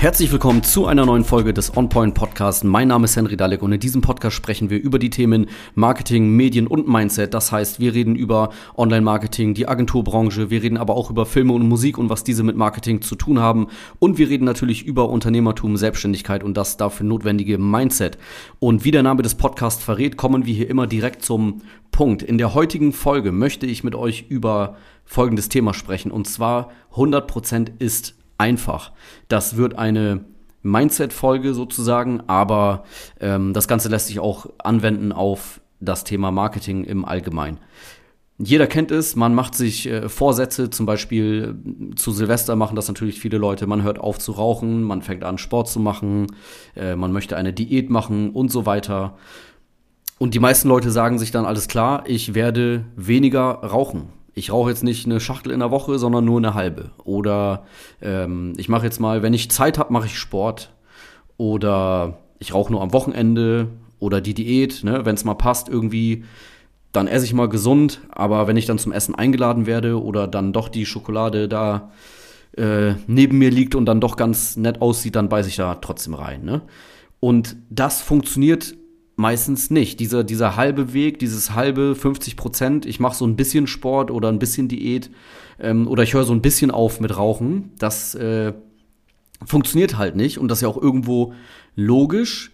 Herzlich 0.00 0.30
willkommen 0.30 0.62
zu 0.62 0.86
einer 0.86 1.04
neuen 1.04 1.24
Folge 1.24 1.52
des 1.52 1.76
OnPoint 1.76 2.14
Podcasts. 2.14 2.62
Mein 2.62 2.86
Name 2.86 3.06
ist 3.06 3.16
Henry 3.16 3.36
Dalek 3.36 3.62
und 3.62 3.72
in 3.72 3.80
diesem 3.80 4.00
Podcast 4.00 4.36
sprechen 4.36 4.70
wir 4.70 4.80
über 4.80 5.00
die 5.00 5.10
Themen 5.10 5.48
Marketing, 5.74 6.36
Medien 6.36 6.68
und 6.68 6.86
Mindset. 6.86 7.34
Das 7.34 7.50
heißt, 7.50 7.80
wir 7.80 7.94
reden 7.94 8.14
über 8.14 8.50
Online-Marketing, 8.76 9.54
die 9.54 9.66
Agenturbranche, 9.66 10.50
wir 10.50 10.62
reden 10.62 10.76
aber 10.76 10.94
auch 10.94 11.10
über 11.10 11.26
Filme 11.26 11.52
und 11.52 11.68
Musik 11.68 11.98
und 11.98 12.10
was 12.10 12.22
diese 12.22 12.44
mit 12.44 12.56
Marketing 12.56 13.02
zu 13.02 13.16
tun 13.16 13.40
haben. 13.40 13.66
Und 13.98 14.18
wir 14.18 14.28
reden 14.28 14.44
natürlich 14.44 14.86
über 14.86 15.08
Unternehmertum, 15.08 15.76
Selbstständigkeit 15.76 16.44
und 16.44 16.56
das 16.56 16.76
dafür 16.76 17.04
notwendige 17.04 17.58
Mindset. 17.58 18.18
Und 18.60 18.84
wie 18.84 18.92
der 18.92 19.02
Name 19.02 19.22
des 19.22 19.34
Podcasts 19.34 19.82
verrät, 19.82 20.16
kommen 20.16 20.46
wir 20.46 20.54
hier 20.54 20.70
immer 20.70 20.86
direkt 20.86 21.24
zum 21.24 21.62
Punkt. 21.90 22.22
In 22.22 22.38
der 22.38 22.54
heutigen 22.54 22.92
Folge 22.92 23.32
möchte 23.32 23.66
ich 23.66 23.82
mit 23.82 23.96
euch 23.96 24.26
über 24.28 24.76
folgendes 25.04 25.48
Thema 25.48 25.74
sprechen 25.74 26.12
und 26.12 26.28
zwar 26.28 26.70
100% 26.94 27.80
ist 27.80 28.14
einfach. 28.38 28.92
Das 29.28 29.56
wird 29.56 29.78
eine 29.78 30.24
Mindset-Folge 30.62 31.54
sozusagen, 31.54 32.22
aber 32.26 32.84
ähm, 33.20 33.52
das 33.52 33.68
Ganze 33.68 33.88
lässt 33.88 34.06
sich 34.06 34.20
auch 34.20 34.46
anwenden 34.58 35.12
auf 35.12 35.60
das 35.80 36.04
Thema 36.04 36.30
Marketing 36.30 36.84
im 36.84 37.04
Allgemeinen. 37.04 37.58
Jeder 38.40 38.68
kennt 38.68 38.92
es, 38.92 39.16
man 39.16 39.34
macht 39.34 39.56
sich 39.56 39.88
äh, 39.88 40.08
Vorsätze, 40.08 40.70
zum 40.70 40.86
Beispiel 40.86 41.56
äh, 41.92 41.94
zu 41.96 42.12
Silvester 42.12 42.54
machen 42.54 42.76
das 42.76 42.86
natürlich 42.86 43.18
viele 43.18 43.36
Leute, 43.36 43.66
man 43.66 43.82
hört 43.82 43.98
auf 43.98 44.18
zu 44.18 44.32
rauchen, 44.32 44.82
man 44.82 45.02
fängt 45.02 45.24
an 45.24 45.38
Sport 45.38 45.68
zu 45.68 45.80
machen, 45.80 46.28
äh, 46.76 46.94
man 46.94 47.12
möchte 47.12 47.36
eine 47.36 47.52
Diät 47.52 47.90
machen 47.90 48.30
und 48.30 48.52
so 48.52 48.64
weiter. 48.64 49.16
Und 50.18 50.34
die 50.34 50.40
meisten 50.40 50.68
Leute 50.68 50.90
sagen 50.90 51.18
sich 51.18 51.30
dann 51.32 51.46
alles 51.46 51.66
klar, 51.68 52.04
ich 52.06 52.34
werde 52.34 52.84
weniger 52.96 53.42
rauchen 53.42 54.17
ich 54.38 54.52
rauche 54.52 54.70
jetzt 54.70 54.84
nicht 54.84 55.04
eine 55.04 55.18
Schachtel 55.18 55.52
in 55.52 55.58
der 55.58 55.72
Woche, 55.72 55.98
sondern 55.98 56.24
nur 56.24 56.38
eine 56.38 56.54
halbe. 56.54 56.92
Oder 57.04 57.64
ähm, 58.00 58.54
ich 58.56 58.68
mache 58.68 58.86
jetzt 58.86 59.00
mal, 59.00 59.22
wenn 59.22 59.34
ich 59.34 59.50
Zeit 59.50 59.78
habe, 59.78 59.92
mache 59.92 60.06
ich 60.06 60.16
Sport. 60.16 60.72
Oder 61.36 62.18
ich 62.38 62.54
rauche 62.54 62.72
nur 62.72 62.80
am 62.80 62.92
Wochenende. 62.92 63.68
Oder 63.98 64.20
die 64.20 64.34
Diät, 64.34 64.84
ne, 64.84 65.04
wenn 65.04 65.16
es 65.16 65.24
mal 65.24 65.34
passt, 65.34 65.68
irgendwie, 65.68 66.24
dann 66.92 67.08
esse 67.08 67.24
ich 67.24 67.34
mal 67.34 67.48
gesund. 67.48 68.00
Aber 68.10 68.46
wenn 68.46 68.56
ich 68.56 68.66
dann 68.66 68.78
zum 68.78 68.92
Essen 68.92 69.16
eingeladen 69.16 69.66
werde 69.66 70.00
oder 70.00 70.28
dann 70.28 70.52
doch 70.52 70.68
die 70.68 70.86
Schokolade 70.86 71.48
da 71.48 71.90
äh, 72.56 72.94
neben 73.08 73.38
mir 73.38 73.50
liegt 73.50 73.74
und 73.74 73.86
dann 73.86 74.00
doch 74.00 74.16
ganz 74.16 74.56
nett 74.56 74.80
aussieht, 74.80 75.16
dann 75.16 75.28
beiße 75.28 75.48
ich 75.48 75.56
da 75.56 75.74
trotzdem 75.74 76.14
rein. 76.14 76.44
Ne? 76.44 76.62
Und 77.18 77.56
das 77.70 78.00
funktioniert 78.00 78.76
meistens 79.18 79.68
nicht. 79.68 79.98
Dieser, 79.98 80.22
dieser 80.22 80.54
halbe 80.54 80.92
Weg, 80.92 81.18
dieses 81.18 81.52
halbe 81.54 81.96
50 81.96 82.36
Prozent, 82.36 82.86
ich 82.86 83.00
mache 83.00 83.16
so 83.16 83.26
ein 83.26 83.34
bisschen 83.34 83.66
Sport 83.66 84.12
oder 84.12 84.28
ein 84.28 84.38
bisschen 84.38 84.68
Diät 84.68 85.10
ähm, 85.58 85.88
oder 85.88 86.04
ich 86.04 86.14
höre 86.14 86.22
so 86.22 86.32
ein 86.32 86.40
bisschen 86.40 86.70
auf 86.70 87.00
mit 87.00 87.16
Rauchen, 87.16 87.72
das 87.80 88.14
äh, 88.14 88.52
funktioniert 89.44 89.98
halt 89.98 90.14
nicht 90.14 90.38
und 90.38 90.48
das 90.48 90.58
ist 90.58 90.62
ja 90.62 90.68
auch 90.68 90.80
irgendwo 90.80 91.34
logisch, 91.74 92.52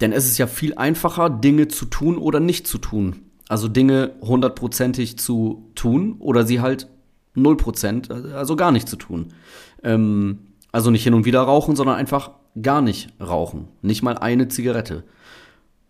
denn 0.00 0.12
es 0.12 0.24
ist 0.24 0.38
ja 0.38 0.46
viel 0.46 0.74
einfacher, 0.76 1.28
Dinge 1.28 1.68
zu 1.68 1.84
tun 1.84 2.16
oder 2.16 2.40
nicht 2.40 2.66
zu 2.66 2.78
tun. 2.78 3.16
Also 3.48 3.68
Dinge 3.68 4.12
hundertprozentig 4.22 5.18
zu 5.18 5.70
tun 5.74 6.16
oder 6.20 6.46
sie 6.46 6.62
halt 6.62 6.88
null 7.34 7.58
Prozent, 7.58 8.10
also 8.10 8.56
gar 8.56 8.72
nicht 8.72 8.88
zu 8.88 8.96
tun. 8.96 9.34
Ähm, 9.82 10.38
also 10.72 10.90
nicht 10.90 11.04
hin 11.04 11.12
und 11.12 11.26
wieder 11.26 11.42
rauchen, 11.42 11.76
sondern 11.76 11.96
einfach 11.96 12.30
gar 12.62 12.80
nicht 12.80 13.12
rauchen. 13.20 13.68
Nicht 13.82 14.02
mal 14.02 14.16
eine 14.16 14.48
Zigarette. 14.48 15.04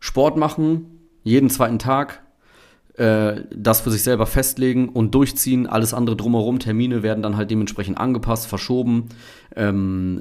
Sport 0.02 0.36
machen, 0.36 0.98
jeden 1.22 1.48
zweiten 1.48 1.78
Tag, 1.78 2.24
äh, 2.94 3.42
das 3.54 3.82
für 3.82 3.92
sich 3.92 4.02
selber 4.02 4.26
festlegen 4.26 4.88
und 4.88 5.14
durchziehen. 5.14 5.68
Alles 5.68 5.94
andere 5.94 6.16
drumherum, 6.16 6.58
Termine 6.58 7.04
werden 7.04 7.22
dann 7.22 7.36
halt 7.36 7.52
dementsprechend 7.52 7.98
angepasst, 7.98 8.48
verschoben. 8.48 9.10
Ähm, 9.54 10.20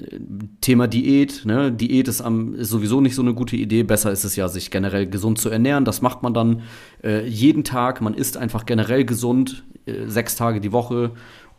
Thema 0.62 0.88
Diät, 0.88 1.46
ne? 1.46 1.72
Diät 1.72 2.08
ist, 2.08 2.22
am, 2.22 2.54
ist 2.54 2.70
sowieso 2.70 3.02
nicht 3.02 3.16
so 3.16 3.24
eine 3.24 3.34
gute 3.34 3.56
Idee. 3.56 3.82
Besser 3.82 4.12
ist 4.12 4.24
es 4.24 4.36
ja, 4.36 4.48
sich 4.50 4.70
generell 4.70 5.08
gesund 5.08 5.40
zu 5.40 5.50
ernähren. 5.50 5.84
Das 5.84 6.04
macht 6.04 6.22
man 6.22 6.36
dann 6.36 6.62
äh, 7.04 7.28
jeden 7.28 7.64
Tag. 7.64 8.02
Man 8.02 8.14
isst 8.14 8.38
einfach 8.38 8.68
generell 8.68 9.04
gesund, 9.04 9.64
äh, 9.88 10.06
sechs 10.06 10.36
Tage 10.36 10.62
die 10.62 10.72
Woche 10.72 11.14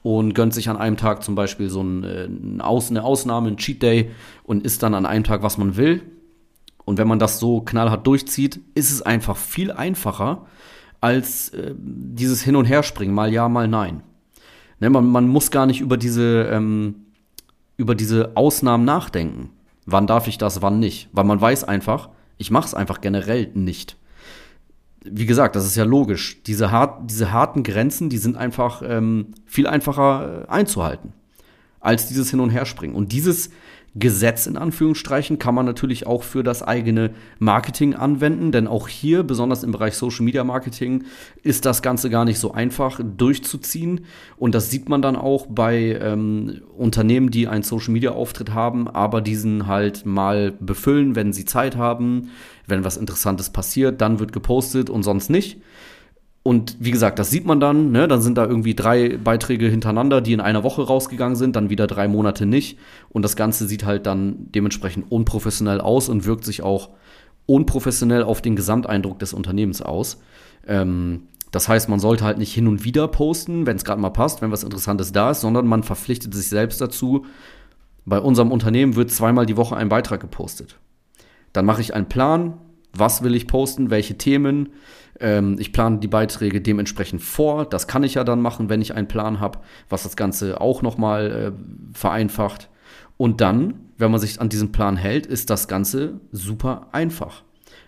und 0.05 0.33
gönnt 0.37 0.55
sich 0.55 0.69
an 0.69 0.77
einem 0.77 0.97
Tag 0.97 1.25
zum 1.25 1.35
Beispiel 1.35 1.69
so 1.71 1.83
ein, 1.83 2.05
äh, 2.05 2.29
eine 2.29 3.03
Ausnahme, 3.03 3.49
ein 3.49 3.57
Cheat 3.57 3.83
Day 3.83 4.11
und 4.45 4.65
isst 4.65 4.85
dann 4.85 4.95
an 4.95 5.07
einem 5.07 5.25
Tag, 5.25 5.43
was 5.43 5.59
man 5.59 5.77
will. 5.77 6.03
Und 6.85 6.99
wenn 6.99 7.09
man 7.09 7.19
das 7.19 7.39
so 7.39 7.61
knallhart 7.61 8.07
durchzieht, 8.07 8.61
ist 8.75 8.91
es 8.91 9.03
einfach 9.03 9.37
viel 9.37 9.71
einfacher 9.71 10.47
als 11.01 11.51
äh, 11.51 11.75
dieses 11.77 12.43
Hin- 12.43 12.57
und 12.57 12.65
Herspringen, 12.65 13.15
mal 13.15 13.33
ja, 13.33 13.49
mal 13.49 13.69
nein. 13.69 14.03
Ne, 14.81 14.91
man, 14.91 15.07
man 15.07 15.29
muss 15.29 15.51
gar 15.51 15.67
nicht 15.67 15.81
über 15.81 15.97
diese, 15.97 16.49
ähm, 16.51 17.07
über 17.77 17.95
diese 17.95 18.37
Ausnahmen 18.37 18.85
nachdenken. 18.85 19.51
Wann 19.87 20.07
darf 20.07 20.29
ich 20.29 20.39
das, 20.39 20.63
wann 20.63 20.79
nicht? 20.79 21.09
Weil 21.13 21.25
man 21.25 21.41
weiß 21.41 21.65
einfach, 21.65 22.11
ich 22.39 22.51
mache 22.51 22.67
es 22.67 22.75
einfach 22.75 23.01
generell 23.01 23.51
nicht. 23.55 23.97
Wie 25.05 25.27
gesagt, 25.27 25.57
das 25.57 25.67
ist 25.67 25.77
ja 25.77 25.85
logisch. 25.85 26.43
Diese, 26.45 26.71
hart, 26.71 27.11
diese 27.11 27.33
harten 27.33 27.65
Grenzen, 27.65 28.09
die 28.09 28.19
sind 28.19 28.37
einfach 28.37 28.83
ähm, 28.85 29.35
viel 29.47 29.67
einfacher 29.67 30.45
äh, 30.45 30.49
einzuhalten 30.49 31.13
als 31.83 32.09
dieses 32.09 32.31
Hin- 32.31 32.41
und 32.41 32.51
Herspringen. 32.51 32.97
Und 32.97 33.13
dieses 33.13 33.51
Gesetz 33.95 34.47
in 34.47 34.57
Anführungsstrichen 34.57 35.39
kann 35.39 35.55
man 35.55 35.67
natürlich 35.67 36.07
auch 36.07 36.23
für 36.23 36.43
das 36.43 36.63
eigene 36.63 37.11
Marketing 37.39 37.95
anwenden, 37.95 38.51
denn 38.51 38.67
auch 38.67 38.89
hier, 38.89 39.23
besonders 39.23 39.65
im 39.65 39.73
Bereich 39.73 39.97
Social 39.97 40.25
Media 40.25 40.45
Marketing, 40.45 41.05
ist 41.43 41.67
das 41.67 41.83
Ganze 41.83 42.09
gar 42.09 42.25
nicht 42.25 42.39
so 42.39 42.53
einfach 42.53 43.01
durchzuziehen. 43.05 44.07
Und 44.39 44.55
das 44.55 44.71
sieht 44.71 44.89
man 44.89 45.03
dann 45.03 45.15
auch 45.15 45.47
bei 45.47 45.99
ähm, 46.01 46.63
Unternehmen, 46.75 47.31
die 47.31 47.49
einen 47.49 47.65
Social 47.65 47.93
Media 47.93 48.13
Auftritt 48.13 48.55
haben, 48.55 48.89
aber 48.89 49.21
diesen 49.21 49.67
halt 49.67 50.07
mal 50.07 50.53
befüllen, 50.53 51.15
wenn 51.15 51.35
sie 51.35 51.45
Zeit 51.45 51.77
haben, 51.77 52.31
wenn 52.67 52.85
was 52.85 52.97
Interessantes 52.97 53.51
passiert, 53.51 54.01
dann 54.01 54.21
wird 54.21 54.33
gepostet 54.33 54.89
und 54.89 55.03
sonst 55.03 55.29
nicht. 55.29 55.61
Und 56.43 56.77
wie 56.81 56.91
gesagt, 56.91 57.19
das 57.21 57.31
sieht 57.31 57.47
man 57.47 57.61
dann, 57.61 57.93
ne? 57.93 58.09
Dann 58.09 58.21
sind 58.21 58.37
da 58.37 58.45
irgendwie 58.45 58.75
drei 58.75 59.17
Beiträge 59.17 59.69
hintereinander, 59.69 60.21
die 60.21 60.33
in 60.33 60.41
einer 60.41 60.65
Woche 60.65 60.83
rausgegangen 60.83 61.37
sind, 61.37 61.55
dann 61.55 61.71
wieder 61.71 61.87
drei 61.87 62.09
Monate 62.09 62.47
nicht. 62.47 62.79
Und 63.11 63.23
das 63.23 63.37
Ganze 63.37 63.69
sieht 63.69 63.85
halt 63.85 64.07
dann 64.07 64.49
dementsprechend 64.53 65.11
unprofessionell 65.11 65.81
aus 65.81 66.09
und 66.09 66.25
wirkt 66.27 66.45
sich 66.45 66.63
auch 66.63 66.91
unprofessionell 67.47 68.25
auf 68.25 68.43
den 68.43 68.57
Gesamteindruck 68.57 69.21
des 69.21 69.33
Unternehmens 69.35 69.83
aus. 69.83 70.21
Ähm, 70.67 71.29
das 71.53 71.69
heißt, 71.69 71.89
man 71.89 72.01
sollte 72.01 72.25
halt 72.25 72.39
nicht 72.39 72.53
hin 72.53 72.67
und 72.67 72.83
wieder 72.85 73.07
posten, 73.09 73.67
wenn 73.67 73.77
es 73.77 73.85
gerade 73.85 74.01
mal 74.01 74.11
passt, 74.11 74.43
wenn 74.43 74.51
was 74.51 74.65
Interessantes 74.65 75.13
da 75.13 75.31
ist, 75.31 75.43
sondern 75.43 75.67
man 75.67 75.83
verpflichtet 75.83 76.35
sich 76.35 76.49
selbst 76.49 76.81
dazu. 76.81 77.27
Bei 78.05 78.19
unserem 78.19 78.51
Unternehmen 78.51 78.97
wird 78.97 79.11
zweimal 79.11 79.47
die 79.47 79.57
Woche 79.57 79.77
ein 79.77 79.91
Beitrag 79.91 80.21
gepostet. 80.21 80.79
Dann 81.53 81.67
mache 81.67 81.83
ich 81.83 81.95
einen 81.95 82.09
Plan, 82.09 82.55
was 82.95 83.23
will 83.23 83.35
ich 83.35 83.47
posten, 83.47 83.91
welche 83.91 84.19
Themen. 84.19 84.71
Ähm, 85.21 85.57
ich 85.59 85.73
plane 85.73 85.99
die 85.99 86.09
Beiträge 86.09 86.61
dementsprechend 86.61 87.23
vor. 87.23 87.65
Das 87.65 87.87
kann 87.87 88.05
ich 88.05 88.15
ja 88.15 88.25
dann 88.25 88.41
machen, 88.41 88.69
wenn 88.69 88.83
ich 88.83 88.95
einen 88.95 89.09
Plan 89.09 89.41
habe, 89.41 89.61
was 89.89 90.03
das 90.03 90.17
Ganze 90.17 90.61
auch 90.61 90.83
nochmal 90.83 91.55
äh, 91.55 91.97
vereinfacht. 91.97 92.69
Und 93.17 93.41
dann, 93.41 93.75
wenn 93.99 94.11
man 94.11 94.21
sich 94.21 94.41
an 94.41 94.49
diesen 94.49 94.73
Plan 94.73 94.97
hält, 94.97 95.27
ist 95.27 95.51
das 95.51 95.69
Ganze 95.69 96.21
super 96.33 96.89
einfach. 96.93 97.43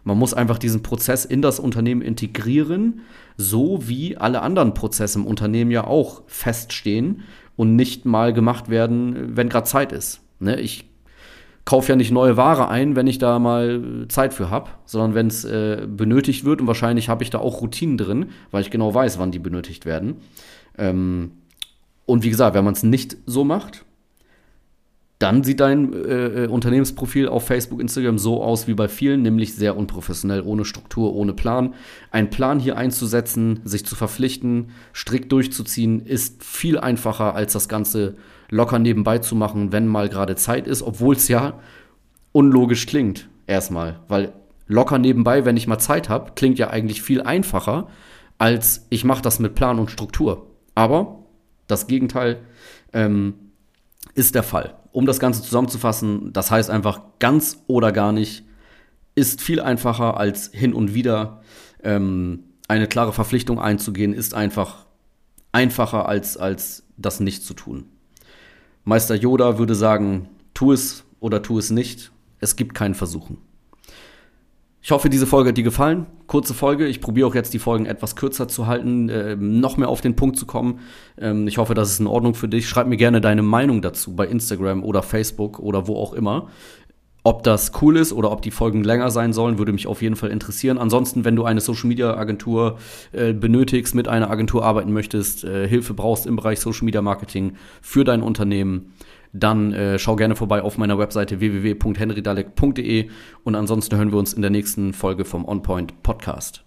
Man 0.04 0.18
muss 0.18 0.34
einfach 0.34 0.58
diesen 0.58 0.82
Prozess 0.82 1.24
in 1.24 1.42
das 1.42 1.58
Unternehmen 1.58 2.02
integrieren, 2.02 3.00
so 3.36 3.88
wie 3.88 4.16
alle 4.16 4.42
anderen 4.42 4.74
Prozesse 4.74 5.18
im 5.18 5.26
Unternehmen 5.26 5.70
ja 5.70 5.86
auch 5.86 6.22
feststehen 6.26 7.22
und 7.56 7.74
nicht 7.74 8.04
mal 8.04 8.32
gemacht 8.32 8.68
werden, 8.68 9.36
wenn 9.36 9.48
gerade 9.48 9.66
Zeit 9.66 9.92
ist. 9.92 10.20
Ne? 10.40 10.60
Ich 10.60 10.90
kaufe 11.64 11.90
ja 11.90 11.96
nicht 11.96 12.10
neue 12.10 12.36
Ware 12.36 12.68
ein, 12.68 12.94
wenn 12.96 13.06
ich 13.06 13.18
da 13.18 13.38
mal 13.38 14.06
Zeit 14.08 14.34
für 14.34 14.50
habe, 14.50 14.70
sondern 14.84 15.14
wenn 15.14 15.26
es 15.28 15.44
äh, 15.44 15.86
benötigt 15.88 16.44
wird 16.44 16.60
und 16.60 16.66
wahrscheinlich 16.66 17.08
habe 17.08 17.22
ich 17.22 17.30
da 17.30 17.38
auch 17.38 17.62
Routinen 17.62 17.96
drin, 17.96 18.26
weil 18.50 18.60
ich 18.60 18.70
genau 18.70 18.94
weiß, 18.94 19.18
wann 19.18 19.30
die 19.30 19.38
benötigt 19.38 19.86
werden. 19.86 20.16
Ähm, 20.76 21.32
und 22.06 22.22
wie 22.22 22.30
gesagt, 22.30 22.54
wenn 22.54 22.64
man 22.64 22.74
es 22.74 22.82
nicht 22.82 23.16
so 23.24 23.44
macht, 23.44 23.84
dann 25.24 25.42
sieht 25.42 25.60
dein 25.60 25.94
äh, 25.94 26.44
äh, 26.44 26.46
Unternehmensprofil 26.48 27.28
auf 27.28 27.46
Facebook, 27.46 27.80
Instagram 27.80 28.18
so 28.18 28.42
aus 28.42 28.68
wie 28.68 28.74
bei 28.74 28.88
vielen, 28.88 29.22
nämlich 29.22 29.54
sehr 29.54 29.74
unprofessionell, 29.74 30.42
ohne 30.42 30.66
Struktur, 30.66 31.14
ohne 31.14 31.32
Plan. 31.32 31.72
Ein 32.10 32.28
Plan 32.28 32.60
hier 32.60 32.76
einzusetzen, 32.76 33.60
sich 33.64 33.86
zu 33.86 33.96
verpflichten, 33.96 34.72
strikt 34.94 35.32
durchzuziehen, 35.32 36.04
ist 36.04 36.44
viel 36.44 36.78
einfacher, 36.78 37.34
als 37.34 37.54
das 37.54 37.70
Ganze 37.70 38.16
locker 38.50 38.78
nebenbei 38.78 39.16
zu 39.16 39.34
machen, 39.34 39.72
wenn 39.72 39.86
mal 39.86 40.10
gerade 40.10 40.36
Zeit 40.36 40.66
ist, 40.66 40.82
obwohl 40.82 41.14
es 41.16 41.28
ja 41.28 41.58
unlogisch 42.32 42.84
klingt, 42.84 43.26
erstmal. 43.46 44.00
Weil 44.08 44.34
locker 44.66 44.98
nebenbei, 44.98 45.46
wenn 45.46 45.56
ich 45.56 45.66
mal 45.66 45.78
Zeit 45.78 46.10
habe, 46.10 46.32
klingt 46.34 46.58
ja 46.58 46.68
eigentlich 46.68 47.00
viel 47.00 47.22
einfacher, 47.22 47.88
als 48.36 48.84
ich 48.90 49.04
mache 49.04 49.22
das 49.22 49.38
mit 49.38 49.54
Plan 49.54 49.78
und 49.78 49.90
Struktur. 49.90 50.50
Aber 50.74 51.20
das 51.66 51.86
Gegenteil 51.86 52.40
ähm, 52.92 53.36
ist 54.14 54.34
der 54.34 54.42
Fall. 54.42 54.76
Um 54.92 55.06
das 55.06 55.18
Ganze 55.18 55.42
zusammenzufassen, 55.42 56.32
das 56.32 56.50
heißt 56.50 56.70
einfach 56.70 57.00
ganz 57.18 57.62
oder 57.66 57.92
gar 57.92 58.12
nicht, 58.12 58.44
ist 59.14 59.40
viel 59.40 59.60
einfacher 59.60 60.16
als 60.16 60.50
hin 60.52 60.72
und 60.72 60.94
wieder 60.94 61.42
ähm, 61.82 62.44
eine 62.68 62.86
klare 62.86 63.12
Verpflichtung 63.12 63.60
einzugehen, 63.60 64.12
ist 64.12 64.34
einfach 64.34 64.86
einfacher 65.52 66.08
als, 66.08 66.36
als 66.36 66.84
das 66.96 67.20
nicht 67.20 67.44
zu 67.44 67.54
tun. 67.54 67.86
Meister 68.84 69.14
Yoda 69.14 69.58
würde 69.58 69.74
sagen, 69.74 70.28
tu 70.52 70.72
es 70.72 71.04
oder 71.20 71.42
tu 71.42 71.58
es 71.58 71.70
nicht. 71.70 72.12
Es 72.40 72.56
gibt 72.56 72.74
kein 72.74 72.94
Versuchen. 72.94 73.38
Ich 74.84 74.90
hoffe, 74.90 75.08
diese 75.08 75.26
Folge 75.26 75.48
hat 75.48 75.56
dir 75.56 75.64
gefallen. 75.64 76.04
Kurze 76.26 76.52
Folge. 76.52 76.86
Ich 76.86 77.00
probiere 77.00 77.26
auch 77.26 77.34
jetzt 77.34 77.54
die 77.54 77.58
Folgen 77.58 77.86
etwas 77.86 78.16
kürzer 78.16 78.48
zu 78.48 78.66
halten, 78.66 79.08
äh, 79.08 79.34
noch 79.34 79.78
mehr 79.78 79.88
auf 79.88 80.02
den 80.02 80.14
Punkt 80.14 80.36
zu 80.36 80.44
kommen. 80.44 80.80
Ähm, 81.16 81.48
ich 81.48 81.56
hoffe, 81.56 81.72
das 81.72 81.90
ist 81.90 82.00
in 82.00 82.06
Ordnung 82.06 82.34
für 82.34 82.48
dich. 82.48 82.68
Schreib 82.68 82.86
mir 82.86 82.98
gerne 82.98 83.22
deine 83.22 83.40
Meinung 83.40 83.80
dazu 83.80 84.14
bei 84.14 84.26
Instagram 84.26 84.84
oder 84.84 85.02
Facebook 85.02 85.58
oder 85.58 85.88
wo 85.88 85.96
auch 85.96 86.12
immer. 86.12 86.48
Ob 87.22 87.44
das 87.44 87.72
cool 87.80 87.96
ist 87.96 88.12
oder 88.12 88.30
ob 88.30 88.42
die 88.42 88.50
Folgen 88.50 88.84
länger 88.84 89.10
sein 89.10 89.32
sollen, 89.32 89.56
würde 89.56 89.72
mich 89.72 89.86
auf 89.86 90.02
jeden 90.02 90.16
Fall 90.16 90.30
interessieren. 90.30 90.76
Ansonsten, 90.76 91.24
wenn 91.24 91.34
du 91.34 91.44
eine 91.44 91.62
Social 91.62 91.88
Media 91.88 92.14
Agentur 92.18 92.76
äh, 93.12 93.32
benötigst, 93.32 93.94
mit 93.94 94.06
einer 94.06 94.28
Agentur 94.28 94.66
arbeiten 94.66 94.92
möchtest, 94.92 95.44
äh, 95.44 95.66
Hilfe 95.66 95.94
brauchst 95.94 96.26
im 96.26 96.36
Bereich 96.36 96.60
Social 96.60 96.84
Media 96.84 97.00
Marketing 97.00 97.54
für 97.80 98.04
dein 98.04 98.20
Unternehmen, 98.20 98.92
dann 99.34 99.72
äh, 99.72 99.98
schau 99.98 100.16
gerne 100.16 100.36
vorbei 100.36 100.62
auf 100.62 100.78
meiner 100.78 100.98
Webseite 100.98 101.40
www.henrydalek.de 101.40 103.08
und 103.42 103.54
ansonsten 103.54 103.96
hören 103.96 104.12
wir 104.12 104.18
uns 104.18 104.32
in 104.32 104.42
der 104.42 104.50
nächsten 104.50 104.92
Folge 104.92 105.24
vom 105.24 105.44
OnPoint 105.44 106.02
Podcast. 106.02 106.64